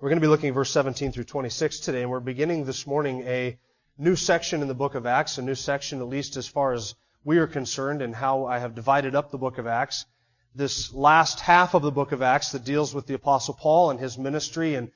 [0.00, 2.86] We're going to be looking at verse 17 through 26 today, and we're beginning this
[2.86, 3.58] morning a
[3.98, 6.94] new section in the book of Acts, a new section at least as far as
[7.24, 10.06] we are concerned and how I have divided up the book of Acts.
[10.54, 14.00] This last half of the book of Acts that deals with the apostle Paul and
[14.00, 14.90] his ministry and,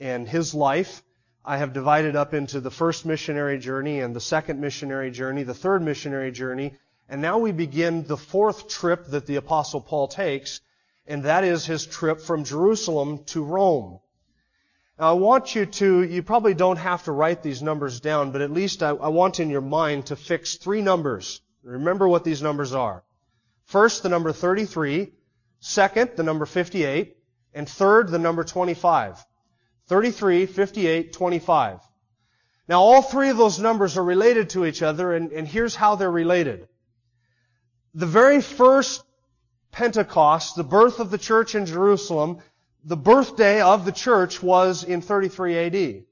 [0.00, 1.02] and his life,
[1.44, 5.54] I have divided up into the first missionary journey and the second missionary journey, the
[5.54, 6.74] third missionary journey,
[7.08, 10.60] and now we begin the fourth trip that the apostle Paul takes,
[11.06, 14.00] and that is his trip from Jerusalem to Rome.
[15.00, 18.42] Now, I want you to, you probably don't have to write these numbers down, but
[18.42, 21.40] at least I, I want in your mind to fix three numbers.
[21.62, 23.02] Remember what these numbers are.
[23.64, 25.10] First, the number 33.
[25.58, 27.16] Second, the number 58.
[27.54, 29.24] And third, the number 25.
[29.86, 31.80] 33, 58, 25.
[32.68, 35.94] Now, all three of those numbers are related to each other, and, and here's how
[35.94, 36.68] they're related.
[37.94, 39.02] The very first
[39.72, 42.40] Pentecost, the birth of the church in Jerusalem,
[42.84, 46.04] the birthday of the church was in 33 AD.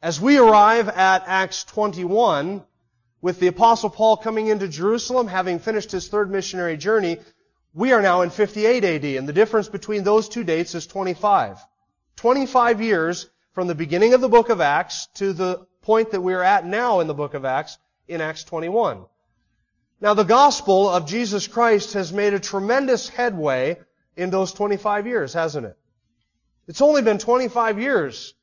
[0.00, 2.62] As we arrive at Acts 21,
[3.20, 7.18] with the apostle Paul coming into Jerusalem, having finished his third missionary journey,
[7.74, 11.58] we are now in 58 AD, and the difference between those two dates is 25.
[12.16, 16.34] 25 years from the beginning of the book of Acts to the point that we
[16.34, 19.04] are at now in the book of Acts, in Acts 21.
[20.00, 23.78] Now, the gospel of Jesus Christ has made a tremendous headway
[24.16, 25.77] in those 25 years, hasn't it?
[26.68, 28.34] It's only been 25 years,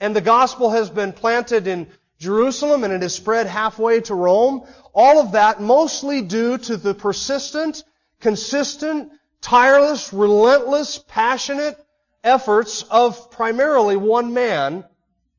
[0.00, 4.66] and the gospel has been planted in Jerusalem and it has spread halfway to Rome.
[4.92, 7.84] All of that mostly due to the persistent,
[8.20, 11.78] consistent, tireless, relentless, passionate
[12.22, 14.84] efforts of primarily one man,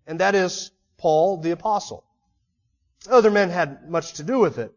[0.07, 2.03] and that is Paul the Apostle.
[3.09, 4.73] Other men had much to do with it.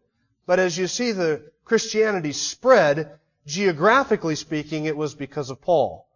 [0.47, 6.07] But as you see the Christianity spread, geographically speaking, it was because of Paul.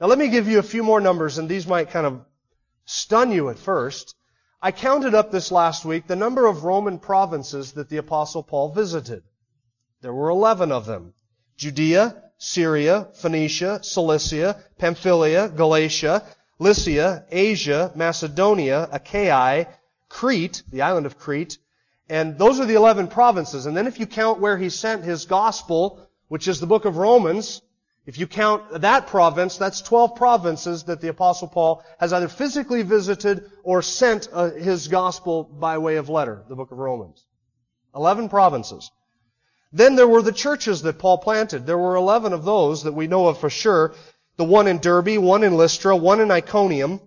[0.00, 2.24] Now let me give you a few more numbers, and these might kind of
[2.84, 4.14] stun you at first.
[4.62, 8.70] I counted up this last week the number of Roman provinces that the apostle Paul
[8.72, 9.24] visited.
[10.00, 11.14] There were 11 of them.
[11.56, 16.24] Judea, Syria, Phoenicia, Cilicia, Pamphylia, Galatia,
[16.60, 19.66] Lycia, Asia, Macedonia, Achaia,
[20.08, 21.58] Crete, the island of Crete,
[22.08, 23.66] and those are the 11 provinces.
[23.66, 26.96] And then if you count where he sent his gospel, which is the book of
[26.96, 27.62] Romans,
[28.08, 32.80] if you count that province, that's 12 provinces that the apostle Paul has either physically
[32.80, 37.22] visited or sent uh, his gospel by way of letter, the book of Romans.
[37.94, 38.90] 11 provinces.
[39.74, 41.66] Then there were the churches that Paul planted.
[41.66, 43.94] There were 11 of those that we know of for sure.
[44.38, 47.02] The one in Derbe, one in Lystra, one in Iconium,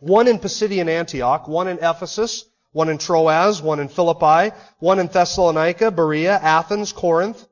[0.00, 5.06] one in Pisidian Antioch, one in Ephesus, one in Troas, one in Philippi, one in
[5.06, 7.42] Thessalonica, Berea, Athens, Corinth.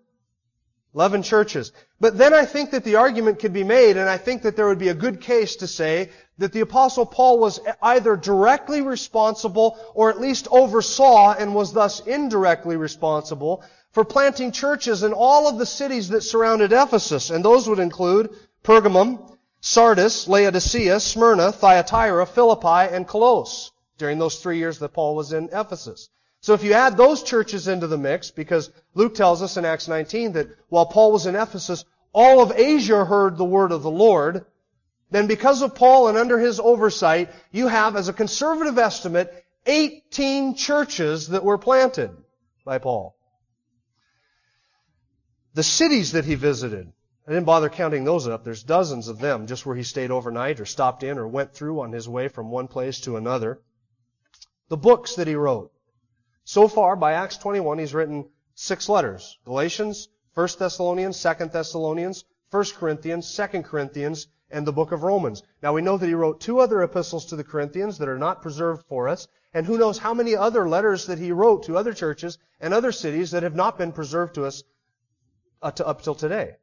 [0.94, 1.72] Eleven churches.
[2.00, 4.68] But then I think that the argument could be made, and I think that there
[4.68, 9.76] would be a good case to say that the apostle Paul was either directly responsible
[9.94, 15.58] or at least oversaw and was thus indirectly responsible for planting churches in all of
[15.58, 17.30] the cities that surrounded Ephesus.
[17.30, 18.30] And those would include
[18.62, 25.32] Pergamum, Sardis, Laodicea, Smyrna, Thyatira, Philippi, and Colossus during those three years that Paul was
[25.32, 26.08] in Ephesus.
[26.44, 29.88] So if you add those churches into the mix, because Luke tells us in Acts
[29.88, 33.90] 19 that while Paul was in Ephesus, all of Asia heard the word of the
[33.90, 34.44] Lord,
[35.10, 39.32] then because of Paul and under his oversight, you have, as a conservative estimate,
[39.64, 42.10] 18 churches that were planted
[42.62, 43.16] by Paul.
[45.54, 46.92] The cities that he visited,
[47.26, 48.44] I didn't bother counting those up.
[48.44, 51.80] There's dozens of them just where he stayed overnight or stopped in or went through
[51.80, 53.62] on his way from one place to another.
[54.68, 55.70] The books that he wrote.
[56.44, 59.38] So far, by Acts 21, he's written six letters.
[59.44, 65.42] Galatians, 1 Thessalonians, 2 Thessalonians, 1 Corinthians, 2 Corinthians, and the book of Romans.
[65.62, 68.42] Now we know that he wrote two other epistles to the Corinthians that are not
[68.42, 71.92] preserved for us, and who knows how many other letters that he wrote to other
[71.92, 74.62] churches and other cities that have not been preserved to us
[75.62, 76.56] uh, up till today.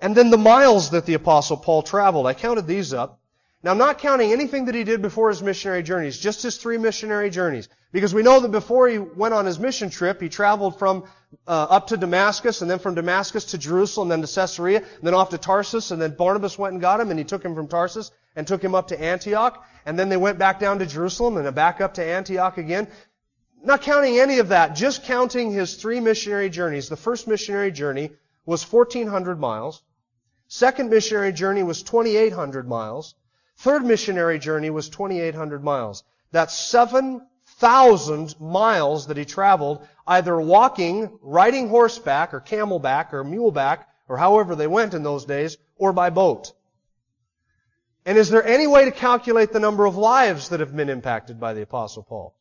[0.00, 2.26] And then the miles that the apostle Paul traveled.
[2.26, 3.19] I counted these up.
[3.62, 6.78] Now, I'm not counting anything that he did before his missionary journeys, just his three
[6.78, 7.68] missionary journeys.
[7.92, 11.04] Because we know that before he went on his mission trip, he traveled from
[11.46, 15.12] uh, up to Damascus, and then from Damascus to Jerusalem, then to Caesarea, and then
[15.12, 17.68] off to Tarsus, and then Barnabas went and got him, and he took him from
[17.68, 21.36] Tarsus and took him up to Antioch, and then they went back down to Jerusalem
[21.36, 22.88] and back up to Antioch again.
[23.62, 26.88] Not counting any of that, just counting his three missionary journeys.
[26.88, 28.12] The first missionary journey
[28.46, 29.82] was 1,400 miles.
[30.48, 33.14] Second missionary journey was 2,800 miles.
[33.60, 36.02] Third missionary journey was 2,800 miles.
[36.32, 44.16] That's 7,000 miles that he traveled, either walking, riding horseback, or camelback, or muleback, or
[44.16, 46.52] however they went in those days, or by boat.
[48.06, 51.38] And is there any way to calculate the number of lives that have been impacted
[51.38, 52.34] by the Apostle Paul?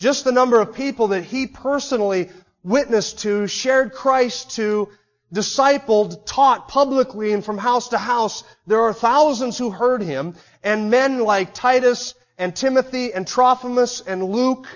[0.00, 2.30] Just the number of people that he personally
[2.64, 4.88] witnessed to, shared Christ to,
[5.32, 8.44] discipled, taught publicly and from house to house.
[8.66, 14.24] There are thousands who heard him, and men like Titus and Timothy and Trophimus and
[14.24, 14.66] Luke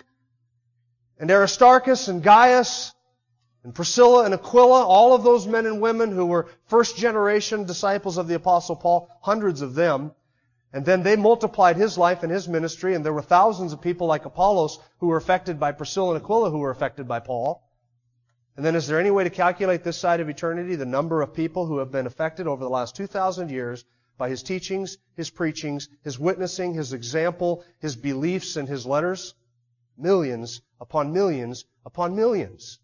[1.18, 2.92] and Aristarchus and Gaius
[3.64, 8.16] and Priscilla and Aquila, all of those men and women who were first generation disciples
[8.16, 10.12] of the Apostle Paul, hundreds of them.
[10.72, 14.06] And then they multiplied his life and his ministry, and there were thousands of people
[14.06, 17.65] like Apollos who were affected by Priscilla and Aquila who were affected by Paul.
[18.56, 21.34] And then is there any way to calculate this side of eternity, the number of
[21.34, 23.84] people who have been affected over the last 2,000 years
[24.16, 29.34] by his teachings, his preachings, his witnessing, his example, his beliefs, and his letters?
[29.98, 32.78] Millions upon millions upon millions.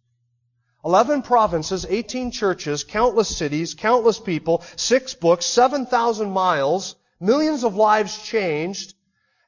[0.84, 8.22] 11 provinces, 18 churches, countless cities, countless people, six books, 7,000 miles, millions of lives
[8.22, 8.94] changed,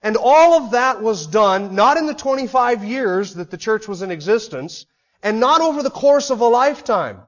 [0.00, 4.00] and all of that was done not in the 25 years that the church was
[4.00, 4.86] in existence,
[5.24, 7.22] and not over the course of a lifetime.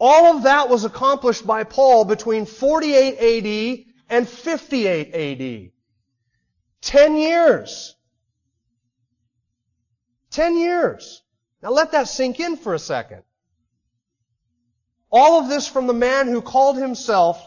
[0.00, 5.70] All of that was accomplished by Paul between 48 AD and 58 AD.
[6.80, 7.94] Ten years.
[10.30, 11.22] Ten years.
[11.62, 13.22] Now let that sink in for a second.
[15.12, 17.46] All of this from the man who called himself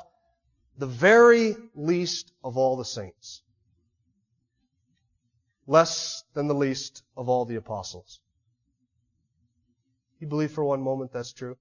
[0.77, 3.41] the very least of all the saints.
[5.65, 8.21] Less than the least of all the apostles.
[10.19, 11.57] You believe for one moment that's true?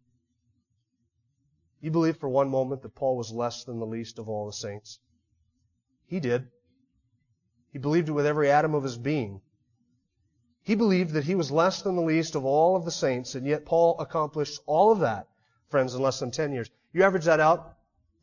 [1.81, 4.53] You believe for one moment that Paul was less than the least of all the
[4.53, 4.99] saints?
[6.07, 6.49] He did.
[7.71, 9.41] He believed it with every atom of his being.
[10.63, 13.47] He believed that he was less than the least of all of the saints, and
[13.47, 15.29] yet Paul accomplished all of that
[15.69, 16.71] friends, in less than 10 years.
[16.93, 17.75] You average that out,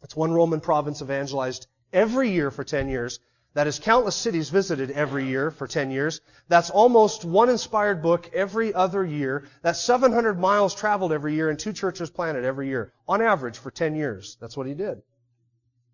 [0.02, 3.20] that's one Roman province evangelized every year for 10 years.
[3.56, 6.20] That is countless cities visited every year for 10 years.
[6.50, 9.46] That's almost one inspired book every other year.
[9.62, 12.92] That's 700 miles traveled every year and two churches planted every year.
[13.08, 14.38] On average for 10 years.
[14.42, 15.02] That's what he did.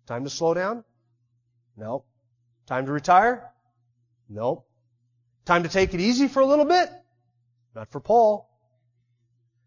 [0.08, 0.82] Time to slow down?
[1.76, 2.04] No.
[2.66, 3.48] Time to retire?
[4.28, 4.64] No.
[5.44, 6.90] Time to take it easy for a little bit?
[7.76, 8.50] Not for Paul.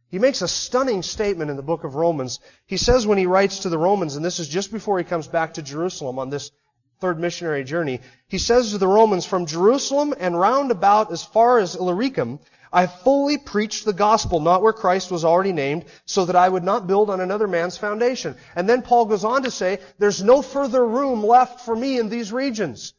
[0.09, 2.41] He makes a stunning statement in the book of Romans.
[2.65, 5.27] He says when he writes to the Romans, and this is just before he comes
[5.27, 6.51] back to Jerusalem on this
[6.99, 11.59] third missionary journey, he says to the Romans, From Jerusalem and round about as far
[11.59, 12.39] as Illyricum,
[12.71, 16.63] I fully preached the gospel, not where Christ was already named, so that I would
[16.63, 18.35] not build on another man's foundation.
[18.55, 22.09] And then Paul goes on to say, There's no further room left for me in
[22.09, 22.93] these regions.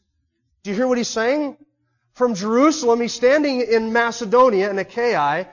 [0.62, 1.58] Do you hear what he's saying?
[2.14, 5.46] From Jerusalem, he's standing in Macedonia and Achaia,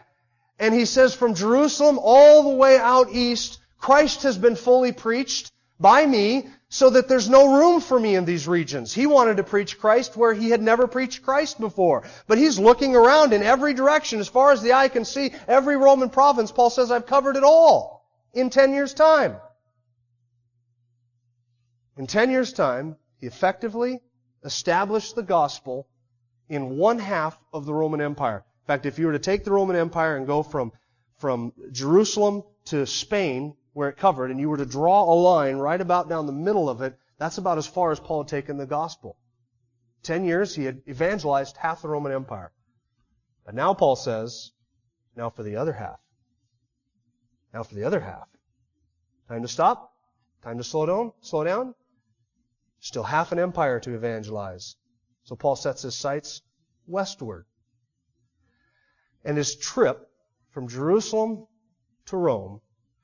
[0.57, 5.51] and he says from Jerusalem all the way out east, Christ has been fully preached
[5.77, 8.91] by me so that there's no room for me in these regions.
[8.91, 12.01] He wanted to preach Christ where he had never preached Christ before.
[12.25, 15.35] But he's looking around in every direction as far as the eye can see.
[15.47, 19.35] Every Roman province, Paul says, I've covered it all in 10 years time.
[21.95, 24.01] In 10 years time, he effectively
[24.43, 25.87] established the gospel
[26.49, 28.37] in one half of the Roman Empire.
[28.63, 30.71] In fact, if you were to take the Roman Empire and go from,
[31.19, 35.81] from Jerusalem to Spain, where it covered, and you were to draw a line right
[35.81, 38.65] about down the middle of it, that's about as far as Paul had taken the
[38.65, 39.17] gospel.
[40.03, 42.51] Ten years, he had evangelized half the Roman Empire.
[43.45, 44.51] But now Paul says,
[45.15, 45.99] now for the other half.
[47.53, 48.27] Now for the other half.
[49.27, 49.93] Time to stop?
[50.41, 51.13] Time to slow down?
[51.21, 51.75] Slow down?
[52.79, 54.75] Still half an empire to evangelize.
[55.23, 56.41] So Paul sets his sights
[56.85, 57.45] westward
[59.23, 60.09] and his trip
[60.49, 61.47] from Jerusalem
[62.07, 62.59] to Rome,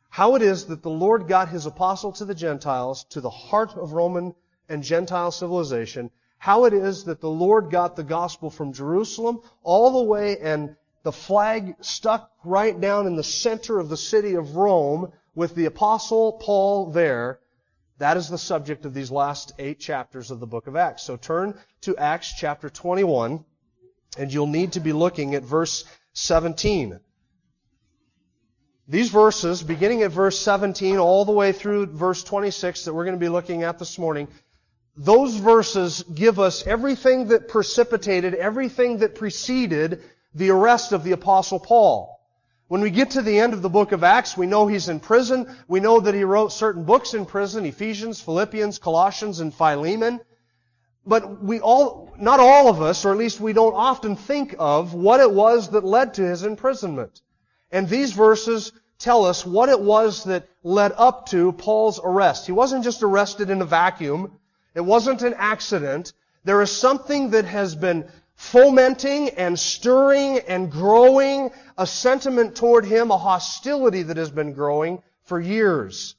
[0.10, 3.75] how it is that the Lord got his apostle to the Gentiles, to the heart
[3.78, 4.34] of Roman
[4.68, 9.92] and Gentile civilization, how it is that the Lord got the gospel from Jerusalem all
[9.92, 14.56] the way and the flag stuck right down in the center of the city of
[14.56, 17.39] Rome with the apostle Paul there.
[18.00, 21.04] That is the subject of these last eight chapters of the book of Acts.
[21.04, 23.44] So turn to Acts chapter 21,
[24.18, 27.00] and you'll need to be looking at verse 17.
[28.89, 33.15] These verses, beginning at verse 17 all the way through verse 26 that we're going
[33.15, 34.27] to be looking at this morning,
[34.98, 40.01] those verses give us everything that precipitated, everything that preceded
[40.34, 42.19] the arrest of the apostle Paul.
[42.67, 45.00] When we get to the end of the book of Acts, we know he's in
[45.00, 45.55] prison.
[45.67, 50.19] We know that he wrote certain books in prison, Ephesians, Philippians, Colossians, and Philemon.
[51.05, 54.96] But we all, not all of us, or at least we don't often think of
[54.96, 57.22] what it was that led to his imprisonment.
[57.71, 62.45] And these verses tell us what it was that led up to Paul's arrest.
[62.45, 64.39] He wasn't just arrested in a vacuum.
[64.75, 66.13] It wasn't an accident.
[66.43, 73.11] There is something that has been fomenting and stirring and growing a sentiment toward him,
[73.11, 76.15] a hostility that has been growing for years.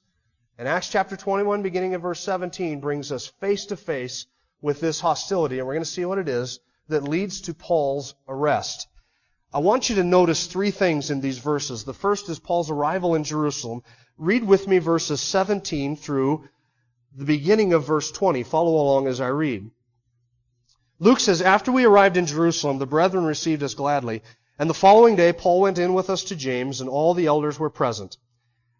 [0.58, 4.26] And Acts chapter 21, beginning at verse 17, brings us face to face
[4.60, 8.14] with this hostility, and we're going to see what it is that leads to Paul's
[8.28, 8.86] arrest.
[9.52, 11.82] I want you to notice three things in these verses.
[11.82, 13.82] The first is Paul's arrival in Jerusalem.
[14.16, 16.44] Read with me verses 17 through
[17.16, 18.44] the beginning of verse 20.
[18.44, 19.70] Follow along as I read.
[21.00, 24.22] Luke says, After we arrived in Jerusalem, the brethren received us gladly.
[24.56, 27.58] And the following day, Paul went in with us to James, and all the elders
[27.58, 28.18] were present.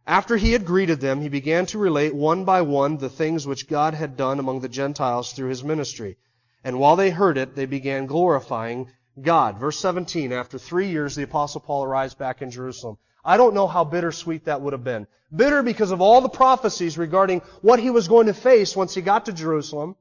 [0.07, 3.69] After he had greeted them, he began to relate one by one the things which
[3.69, 6.17] God had done among the Gentiles through his ministry.
[6.63, 8.89] And while they heard it, they began glorifying
[9.23, 9.59] God.
[9.59, 12.99] Verse 17, after three years, the apostle Paul arrives back in Jerusalem.
[13.25, 15.07] I don't know how bittersweet that would have been.
[15.35, 19.03] Bitter because of all the prophecies regarding what he was going to face once he
[19.03, 19.97] got to Jerusalem.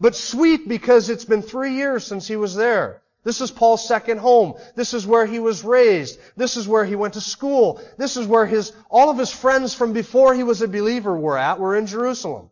[0.00, 3.02] But sweet because it's been three years since he was there.
[3.24, 4.54] This is Paul's second home.
[4.74, 6.18] This is where he was raised.
[6.36, 7.80] This is where he went to school.
[7.96, 11.38] This is where his, all of his friends from before he was a believer were
[11.38, 12.50] at, were in Jerusalem.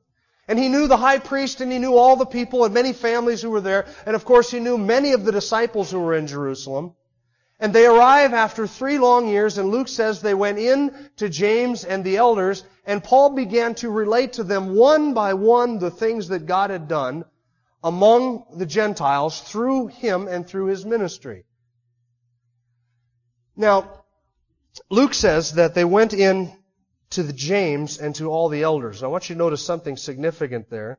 [0.51, 3.41] And he knew the high priest and he knew all the people and many families
[3.41, 3.87] who were there.
[4.05, 6.95] And of course he knew many of the disciples who were in Jerusalem.
[7.61, 11.85] And they arrive after three long years, and Luke says they went in to James
[11.85, 16.27] and the elders, and Paul began to relate to them one by one the things
[16.29, 17.25] that God had done
[17.85, 21.45] among the Gentiles through him and through his ministry.
[23.55, 24.03] Now,
[24.91, 26.53] Luke says that they went in
[27.11, 29.03] to the James and to all the elders.
[29.03, 30.99] I want you to notice something significant there.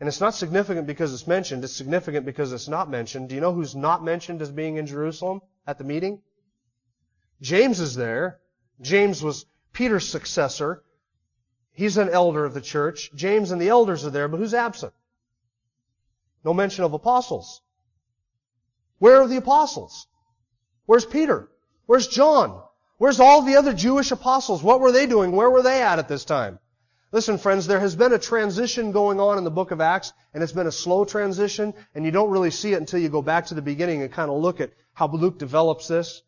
[0.00, 3.28] And it's not significant because it's mentioned, it's significant because it's not mentioned.
[3.28, 6.22] Do you know who's not mentioned as being in Jerusalem at the meeting?
[7.40, 8.38] James is there.
[8.80, 10.82] James was Peter's successor.
[11.72, 13.10] He's an elder of the church.
[13.14, 14.92] James and the elders are there, but who's absent?
[16.44, 17.60] No mention of apostles.
[18.98, 20.06] Where are the apostles?
[20.86, 21.48] Where's Peter?
[21.86, 22.62] Where's John?
[22.98, 24.60] Where's all the other Jewish apostles?
[24.60, 25.30] What were they doing?
[25.30, 26.58] Where were they at at this time?
[27.12, 30.42] Listen, friends, there has been a transition going on in the book of Acts, and
[30.42, 33.46] it's been a slow transition, and you don't really see it until you go back
[33.46, 36.22] to the beginning and kind of look at how Luke develops this.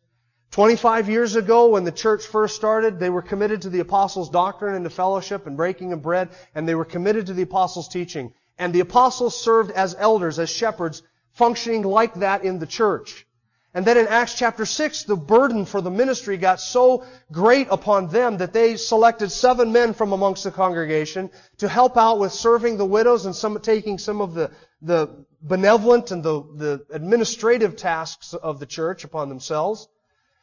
[0.51, 4.73] 25 years ago, when the church first started, they were committed to the apostles' doctrine
[4.73, 8.33] and to fellowship and breaking of bread, and they were committed to the apostles' teaching.
[8.57, 13.27] And the apostles served as elders, as shepherds, functioning like that in the church.
[13.73, 18.09] And then in Acts chapter 6, the burden for the ministry got so great upon
[18.09, 22.75] them that they selected seven men from amongst the congregation to help out with serving
[22.77, 24.51] the widows and some, taking some of the,
[24.81, 29.87] the benevolent and the, the administrative tasks of the church upon themselves.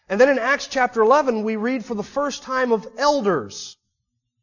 [0.08, 3.76] And then in Acts chapter 11, we read for the first time of elders.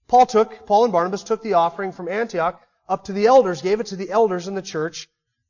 [0.08, 3.80] Paul took, Paul and Barnabas took the offering from Antioch up to the elders, gave
[3.80, 5.10] it to the elders in the church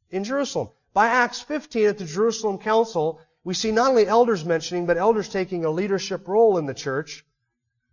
[0.09, 0.69] in Jerusalem.
[0.95, 5.27] By Acts 15 at the Jerusalem Council, we see not only elders mentioning, but elders
[5.27, 7.25] taking a leadership role in the church.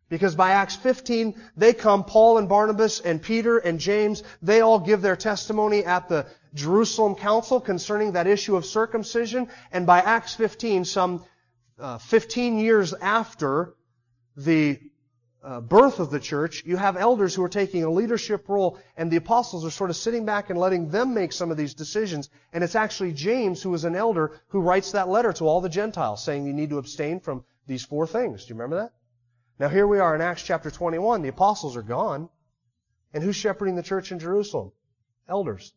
[0.08, 4.78] Because by Acts 15, they come, Paul and Barnabas and Peter and James, they all
[4.78, 9.48] give their testimony at the Jerusalem Council concerning that issue of circumcision.
[9.72, 11.24] And by Acts 15, some
[11.80, 13.74] uh, 15 years after
[14.36, 14.78] the
[15.42, 19.10] uh, birth of the church, you have elders who are taking a leadership role, and
[19.10, 22.30] the apostles are sort of sitting back and letting them make some of these decisions.
[22.52, 25.68] And it's actually James, who is an elder, who writes that letter to all the
[25.68, 28.44] Gentiles, saying you need to abstain from these four things.
[28.44, 28.92] Do you remember that?
[29.58, 31.22] Now here we are in Acts chapter 21.
[31.22, 32.28] The apostles are gone.
[33.12, 34.72] And who's shepherding the church in Jerusalem?
[35.28, 35.72] Elders.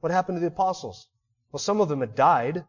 [0.00, 1.08] What happened to the apostles?
[1.50, 2.64] Well, some of them had died,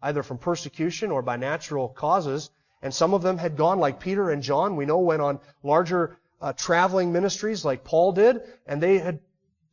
[0.00, 2.50] either from persecution or by natural causes.
[2.82, 6.18] And some of them had gone, like Peter and John, we know went on larger
[6.40, 9.20] uh, traveling ministries like Paul did, and they had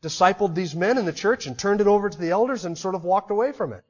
[0.02, 2.96] discipled these men in the church and turned it over to the elders and sort
[2.96, 3.84] of walked away from it.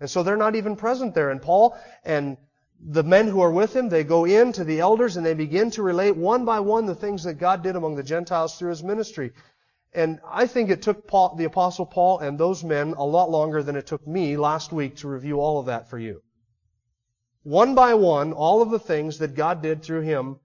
[0.00, 1.30] And so they're not even present there.
[1.30, 2.36] And Paul and
[2.80, 5.70] the men who are with him, they go in to the elders and they begin
[5.72, 8.82] to relate one by one the things that God did among the Gentiles through his
[8.82, 9.32] ministry.
[9.92, 13.62] And I think it took Paul, the apostle Paul and those men a lot longer
[13.62, 16.22] than it took me last week to review all of that for you.
[17.44, 20.40] One by one, all of the things that God did through him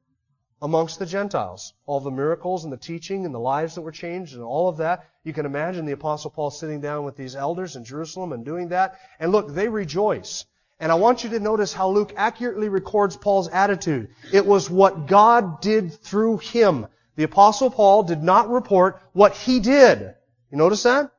[0.61, 1.73] amongst the Gentiles.
[1.85, 4.77] All the miracles and the teaching and the lives that were changed and all of
[4.77, 5.05] that.
[5.23, 8.69] You can imagine the apostle Paul sitting down with these elders in Jerusalem and doing
[8.69, 8.99] that.
[9.19, 10.45] And look, they rejoice.
[10.81, 14.09] And I want you to notice how Luke accurately records Paul's attitude.
[14.31, 16.87] It was what God did through him.
[17.15, 20.15] The apostle Paul did not report what he did.
[20.51, 21.11] You notice that?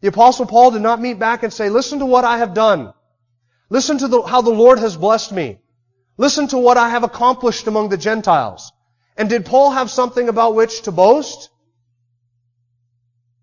[0.00, 2.92] The apostle Paul did not meet back and say, listen to what I have done.
[3.70, 5.58] Listen to the, how the Lord has blessed me.
[6.16, 8.72] Listen to what I have accomplished among the Gentiles.
[9.16, 11.50] And did Paul have something about which to boast?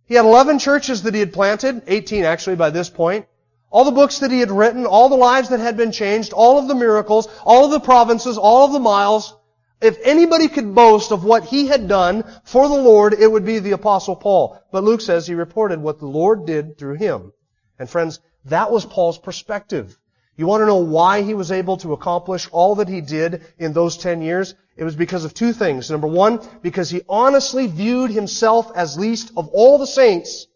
[0.06, 3.26] He had 11 churches that he had planted, 18 actually by this point.
[3.70, 6.60] All the books that he had written, all the lives that had been changed, all
[6.60, 9.34] of the miracles, all of the provinces, all of the miles.
[9.82, 13.60] If anybody could boast of what he had done for the Lord, it would be
[13.60, 14.60] the apostle Paul.
[14.72, 17.32] But Luke says he reported what the Lord did through him.
[17.80, 19.98] And friends, that was Paul's perspective.
[20.42, 23.74] You want to know why he was able to accomplish all that he did in
[23.74, 24.56] those 10 years?
[24.76, 25.92] It was because of two things.
[25.92, 30.48] Number one, because he honestly viewed himself as least of all the saints.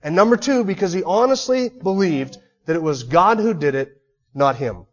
[0.00, 4.00] And number two, because he honestly believed that it was God who did it,
[4.32, 4.86] not him.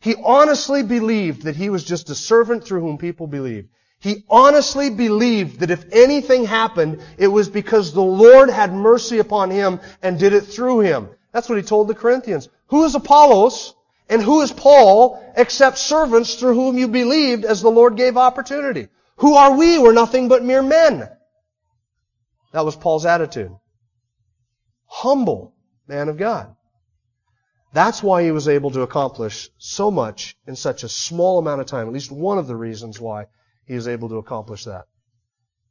[0.00, 3.68] He honestly believed that he was just a servant through whom people believed.
[3.98, 9.50] He honestly believed that if anything happened, it was because the Lord had mercy upon
[9.50, 11.10] him and did it through him.
[11.34, 12.48] That's what he told the Corinthians.
[12.68, 13.74] Who is Apollos
[14.08, 18.86] and who is Paul except servants through whom you believed as the Lord gave opportunity?
[19.16, 19.76] Who are we?
[19.76, 21.10] We're nothing but mere men.
[22.52, 23.50] That was Paul's attitude.
[24.86, 25.52] Humble
[25.88, 26.54] man of God.
[27.72, 31.66] That's why he was able to accomplish so much in such a small amount of
[31.66, 31.88] time.
[31.88, 33.26] At least one of the reasons why
[33.66, 34.84] he was able to accomplish that.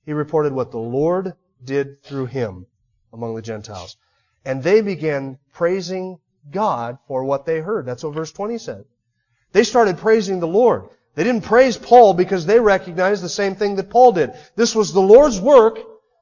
[0.05, 2.65] He reported what the Lord did through him
[3.13, 3.95] among the Gentiles.
[4.45, 6.19] And they began praising
[6.51, 7.85] God for what they heard.
[7.85, 8.85] That's what verse 20 said.
[9.51, 10.89] They started praising the Lord.
[11.15, 14.33] They didn't praise Paul because they recognized the same thing that Paul did.
[14.55, 15.79] This was the Lord's work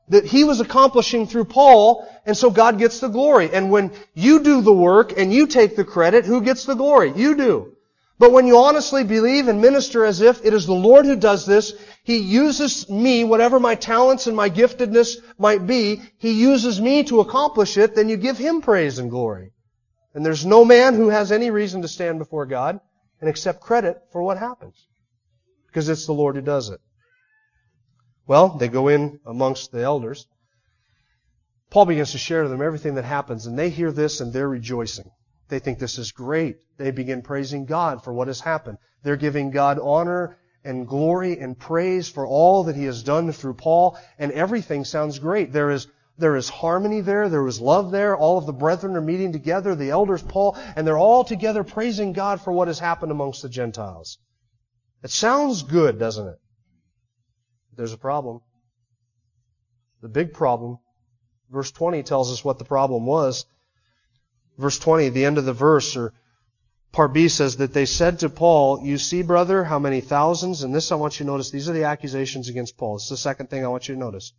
[0.10, 3.50] that he was accomplishing through Paul, and so God gets the glory.
[3.54, 7.14] And when you do the work and you take the credit, who gets the glory?
[7.16, 7.78] You do.
[8.20, 11.46] But when you honestly believe and minister as if it is the Lord who does
[11.46, 17.04] this, He uses me, whatever my talents and my giftedness might be, He uses me
[17.06, 19.52] to accomplish it, then you give Him praise and glory.
[20.14, 22.80] And there's no man who has any reason to stand before God
[23.20, 24.88] and accept credit for what happens.
[25.68, 26.80] Because it's the Lord who does it.
[28.28, 30.28] Well, they go in amongst the elders.
[31.70, 34.50] Paul begins to share to them everything that happens, and they hear this and they're
[34.50, 35.10] rejoicing.
[35.48, 36.58] They think this is great.
[36.78, 38.78] They begin praising God for what has happened.
[39.04, 43.56] They're giving God honor and glory and praise for all that he has done through
[43.56, 45.52] Paul, and everything sounds great.
[45.52, 47.30] There is there is harmony there.
[47.30, 48.16] There is love there.
[48.16, 52.14] All of the brethren are meeting together, the elders, Paul, and they're all together praising
[52.14, 54.20] God for what has happened amongst the Gentiles.
[55.04, 56.40] It sounds good, doesn't it?
[57.76, 58.42] There's a problem.
[60.02, 60.78] The big problem.
[61.50, 63.46] Verse 20 tells us what the problem was.
[64.58, 66.14] Verse 20, the end of the verse, or
[66.92, 70.74] part B says that they said to Paul, You see, brother, how many thousands, and
[70.74, 72.98] this I want you to notice, these are the accusations against Paul.
[72.98, 74.34] Is the second thing I want you to notice.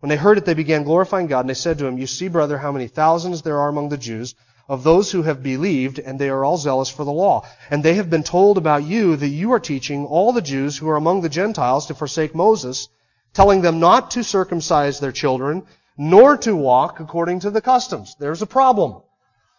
[0.00, 2.28] When they heard it, they began glorifying God, and they said to him, You see,
[2.28, 4.34] brother, how many thousands there are among the Jews
[4.68, 7.46] of those who have believed, and they are all zealous for the law.
[7.70, 10.88] And they have been told about you that you are teaching all the Jews who
[10.88, 12.88] are among the Gentiles to forsake Moses,
[13.34, 15.64] telling them not to circumcise their children,
[15.98, 18.16] nor to walk according to the customs.
[18.18, 19.02] There's a problem.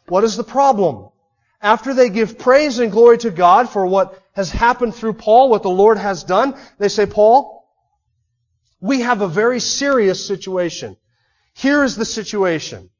[0.07, 1.09] What is the problem?
[1.65, 5.63] After they give praise and glory to God for what has happened through Paul, what
[5.63, 7.67] the Lord has done, they say, Paul,
[8.79, 10.95] we have a very serious situation.
[11.55, 12.91] Here is the situation.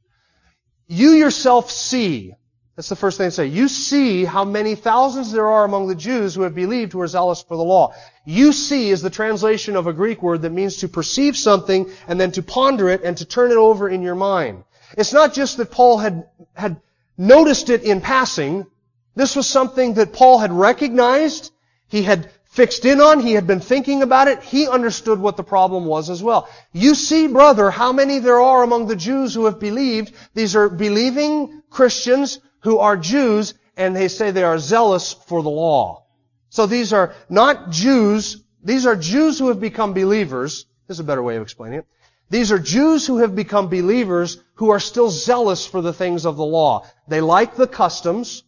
[0.88, 2.34] You yourself see,
[2.76, 5.94] that's the first thing they say, you see how many thousands there are among the
[5.94, 7.94] Jews who have believed who are zealous for the law.
[8.26, 12.20] You see is the translation of a Greek word that means to perceive something and
[12.20, 14.64] then to ponder it and to turn it over in your mind.
[14.98, 16.82] It's not just that Paul had, had
[17.18, 18.66] noticed it in passing.
[19.16, 21.52] This was something that Paul had recognized.
[21.88, 23.20] He had fixed in on.
[23.20, 24.42] He had been thinking about it.
[24.42, 26.50] He understood what the problem was as well.
[26.72, 30.14] You see, brother, how many there are among the Jews who have believed.
[30.34, 35.50] These are believing Christians who are Jews, and they say they are zealous for the
[35.50, 36.06] law.
[36.50, 38.44] So these are not Jews.
[38.64, 40.66] These are Jews who have become believers.
[40.88, 41.86] This is a better way of explaining it.
[42.30, 46.38] These are Jews who have become believers who are still zealous for the things of
[46.38, 46.86] the law.
[47.08, 48.44] They like the customs.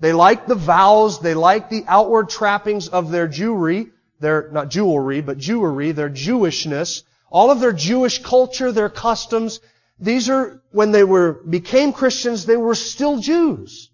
[0.00, 5.20] They like the vows, they like the outward trappings of their Jewry, their, not jewelry,
[5.20, 9.60] but Jewry, their Jewishness, all of their Jewish culture, their customs.
[10.00, 13.90] These are, when they were, became Christians, they were still Jews.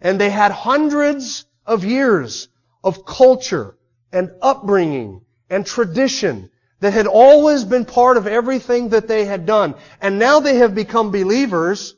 [0.00, 2.48] And they had hundreds of years
[2.82, 3.76] of culture
[4.12, 9.74] and upbringing and tradition that had always been part of everything that they had done.
[10.00, 11.94] And now they have become believers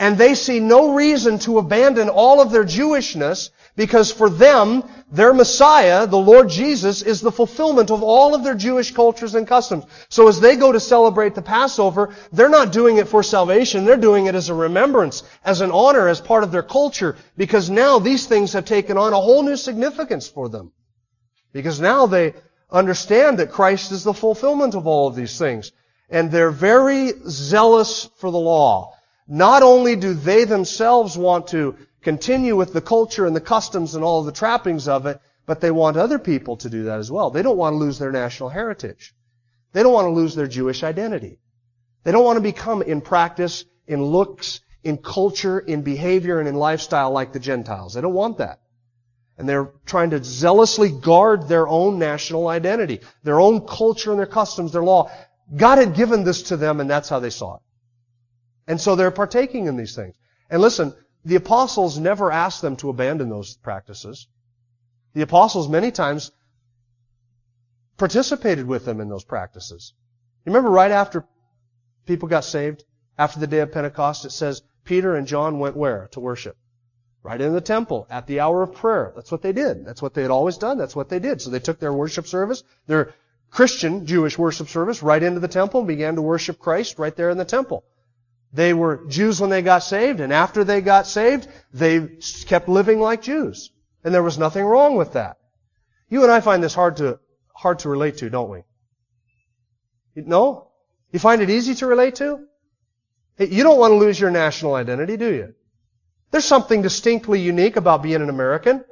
[0.00, 5.34] and they see no reason to abandon all of their Jewishness because for them, their
[5.34, 9.84] Messiah, the Lord Jesus, is the fulfillment of all of their Jewish cultures and customs.
[10.08, 13.98] So as they go to celebrate the Passover, they're not doing it for salvation, they're
[13.98, 17.98] doing it as a remembrance, as an honor, as part of their culture, because now
[17.98, 20.72] these things have taken on a whole new significance for them.
[21.52, 22.34] Because now they
[22.72, 25.72] understand that Christ is the fulfillment of all of these things.
[26.08, 28.94] And they're very zealous for the law.
[29.28, 34.02] Not only do they themselves want to continue with the culture and the customs and
[34.02, 37.10] all of the trappings of it, but they want other people to do that as
[37.10, 37.30] well.
[37.30, 39.14] They don't want to lose their national heritage.
[39.72, 41.38] They don't want to lose their Jewish identity.
[42.02, 46.54] They don't want to become in practice, in looks, in culture, in behavior, and in
[46.54, 47.94] lifestyle like the Gentiles.
[47.94, 48.60] They don't want that.
[49.40, 54.26] And they're trying to zealously guard their own national identity, their own culture and their
[54.26, 55.10] customs, their law.
[55.56, 57.62] God had given this to them and that's how they saw it.
[58.68, 60.14] And so they're partaking in these things.
[60.50, 60.92] And listen,
[61.24, 64.28] the apostles never asked them to abandon those practices.
[65.14, 66.32] The apostles many times
[67.96, 69.94] participated with them in those practices.
[70.44, 71.24] You remember right after
[72.04, 72.84] people got saved,
[73.16, 76.58] after the day of Pentecost, it says Peter and John went where to worship?
[77.22, 79.12] Right in the temple at the hour of prayer.
[79.14, 79.84] That's what they did.
[79.84, 80.78] That's what they had always done.
[80.78, 81.42] That's what they did.
[81.42, 83.12] So they took their worship service, their
[83.50, 87.30] Christian Jewish worship service, right into the temple and began to worship Christ right there
[87.30, 87.84] in the temple.
[88.52, 92.00] They were Jews when they got saved, and after they got saved, they
[92.46, 93.70] kept living like Jews.
[94.02, 95.36] And there was nothing wrong with that.
[96.08, 97.20] You and I find this hard to,
[97.54, 98.62] hard to relate to, don't we?
[100.16, 100.68] No?
[101.12, 102.46] You find it easy to relate to?
[103.38, 105.54] You don't want to lose your national identity, do you?
[106.30, 108.84] There's something distinctly unique about being an American.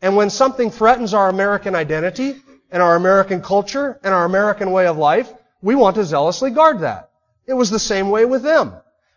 [0.00, 2.36] And when something threatens our American identity
[2.70, 6.80] and our American culture and our American way of life, we want to zealously guard
[6.80, 7.10] that.
[7.46, 8.74] It was the same way with them.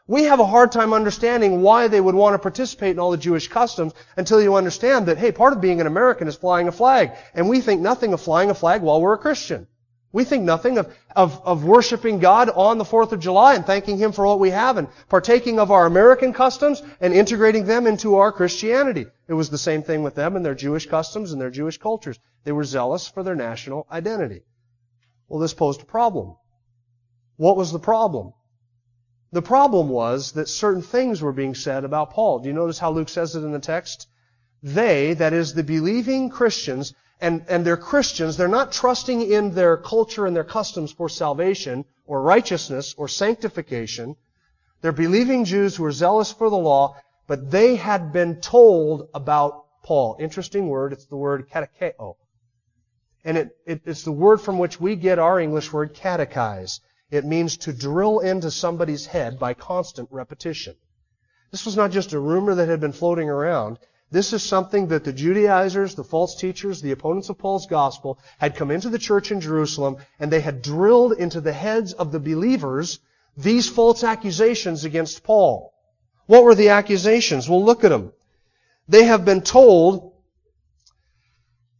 [0.07, 3.17] We have a hard time understanding why they would want to participate in all the
[3.17, 6.71] Jewish customs until you understand that, hey, part of being an American is flying a
[6.71, 7.11] flag.
[7.33, 9.67] And we think nothing of flying a flag while we're a Christian.
[10.13, 13.97] We think nothing of, of, of worshiping God on the 4th of July and thanking
[13.97, 18.15] Him for what we have and partaking of our American customs and integrating them into
[18.15, 19.05] our Christianity.
[19.27, 22.19] It was the same thing with them and their Jewish customs and their Jewish cultures.
[22.45, 24.43] They were zealous for their national identity.
[25.27, 26.37] Well, this posed a problem.
[27.35, 28.33] What was the problem?
[29.33, 32.39] The problem was that certain things were being said about Paul.
[32.39, 34.07] Do you notice how Luke says it in the text?
[34.63, 39.77] They, that is the believing Christians, and, and they're Christians, they're not trusting in their
[39.77, 44.15] culture and their customs for salvation or righteousness or sanctification.
[44.81, 49.65] They're believing Jews who are zealous for the law, but they had been told about
[49.83, 50.17] Paul.
[50.19, 50.93] Interesting word.
[50.93, 52.15] It's the word katakeo.
[53.25, 56.79] And it, it, it's the word from which we get our English word catechize.
[57.09, 60.75] It means to drill into somebody's head by constant repetition.
[61.51, 63.79] This was not just a rumor that had been floating around.
[64.09, 68.55] This is something that the Judaizers, the false teachers, the opponents of Paul's gospel had
[68.55, 72.19] come into the church in Jerusalem and they had drilled into the heads of the
[72.19, 72.99] believers
[73.35, 75.73] these false accusations against Paul.
[76.25, 77.49] What were the accusations?
[77.49, 78.13] Well, look at them.
[78.87, 80.13] They have been told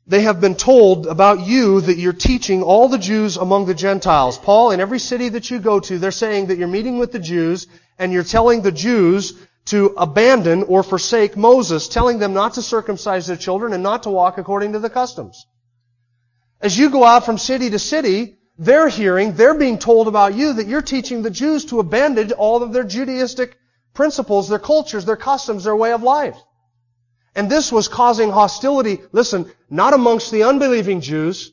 [0.10, 4.38] they have been told about you that you're teaching all the Jews among the Gentiles.
[4.38, 7.20] Paul, in every city that you go to, they're saying that you're meeting with the
[7.20, 7.68] Jews
[8.00, 9.34] and you're telling the Jews
[9.68, 14.10] to abandon or forsake Moses, telling them not to circumcise their children and not to
[14.10, 15.46] walk according to the customs.
[16.62, 20.54] As you go out from city to city, they're hearing, they're being told about you
[20.54, 23.54] that you're teaching the Jews to abandon all of their Judaistic
[23.94, 26.38] principles, their cultures, their customs, their way of life.
[27.36, 31.52] And this was causing hostility, listen, not amongst the unbelieving Jews,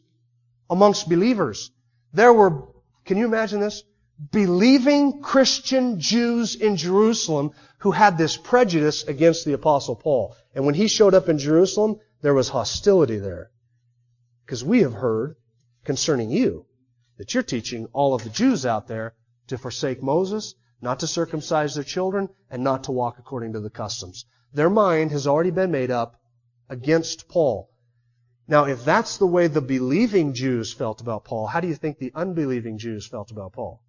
[0.71, 1.71] amongst believers.
[2.15, 2.69] There were,
[3.05, 3.83] can you imagine this?
[4.31, 10.37] Believing Christian Jews in Jerusalem who had this prejudice against the apostle Paul.
[10.55, 13.51] And when he showed up in Jerusalem, there was hostility there.
[14.47, 15.37] Because we have heard
[15.85, 16.67] concerning you
[17.19, 19.15] that you're teaching all of the Jews out there
[19.49, 23.71] to forsake Moses, not to circumcise their children, and not to walk according to the
[23.71, 24.25] customs.
[24.53, 26.21] Their mind has already been made up
[26.69, 27.69] against Paul.
[28.47, 31.99] Now, if that's the way the believing Jews felt about Paul, how do you think
[31.99, 33.83] the unbelieving Jews felt about Paul?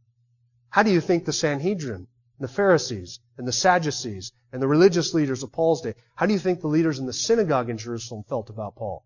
[0.75, 2.05] How do you think the Sanhedrin,
[2.37, 6.39] the Pharisees, and the Sadducees, and the religious leaders of Paul's day, how do you
[6.39, 9.05] think the leaders in the synagogue in Jerusalem felt about Paul?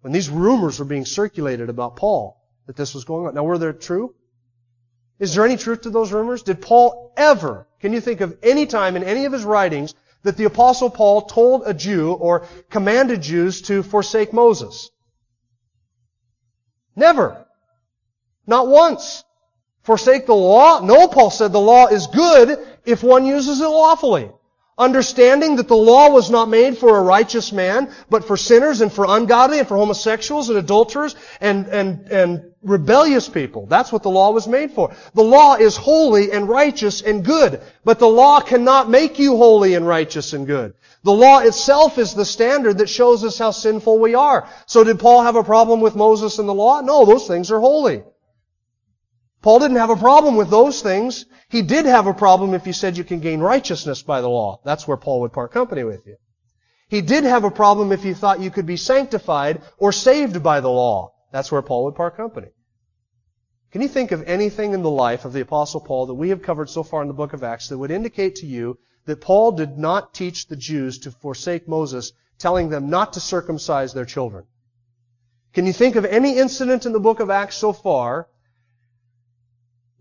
[0.00, 3.34] When these rumors were being circulated about Paul, that this was going on.
[3.36, 4.16] Now, were they true?
[5.20, 6.42] Is there any truth to those rumors?
[6.42, 10.36] Did Paul ever, can you think of any time in any of his writings that
[10.36, 14.90] the apostle Paul told a Jew or commanded Jews to forsake Moses?
[16.96, 17.46] Never.
[18.48, 19.22] Not once.
[19.82, 20.80] Forsake the law?
[20.80, 24.30] No, Paul said the law is good if one uses it lawfully.
[24.78, 28.92] Understanding that the law was not made for a righteous man, but for sinners and
[28.92, 33.66] for ungodly and for homosexuals and adulterers and, and, and rebellious people.
[33.66, 34.94] That's what the law was made for.
[35.14, 39.74] The law is holy and righteous and good, but the law cannot make you holy
[39.74, 40.74] and righteous and good.
[41.04, 44.48] The law itself is the standard that shows us how sinful we are.
[44.66, 46.80] So did Paul have a problem with Moses and the law?
[46.80, 48.04] No, those things are holy.
[49.42, 51.26] Paul didn't have a problem with those things.
[51.48, 54.60] He did have a problem if you said you can gain righteousness by the law.
[54.64, 56.16] That's where Paul would part company with you.
[56.88, 60.60] He did have a problem if you thought you could be sanctified or saved by
[60.60, 61.12] the law.
[61.32, 62.48] That's where Paul would part company.
[63.72, 66.42] Can you think of anything in the life of the Apostle Paul that we have
[66.42, 69.52] covered so far in the book of Acts that would indicate to you that Paul
[69.52, 74.44] did not teach the Jews to forsake Moses, telling them not to circumcise their children?
[75.54, 78.28] Can you think of any incident in the book of Acts so far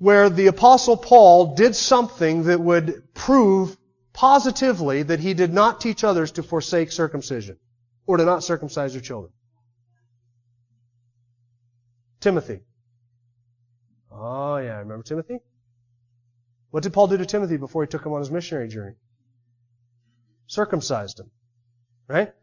[0.02, 3.78] where the apostle Paul did something that would prove
[4.14, 7.60] positively that he did not teach others to forsake circumcision
[8.08, 9.32] or to not circumcise their children.
[12.20, 12.62] Timothy.
[14.12, 15.38] Oh yeah, remember Timothy?
[16.72, 18.96] What did Paul do to Timothy before he took him on his missionary journey?
[20.48, 21.30] Circumcised him.
[22.08, 22.34] Right?